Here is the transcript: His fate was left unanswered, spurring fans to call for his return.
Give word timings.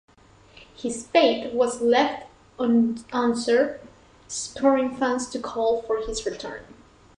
His 0.75 1.05
fate 1.05 1.53
was 1.53 1.79
left 1.79 2.25
unanswered, 2.57 3.79
spurring 4.27 4.95
fans 4.97 5.29
to 5.29 5.39
call 5.39 5.83
for 5.83 5.97
his 6.03 6.25
return. 6.25 6.63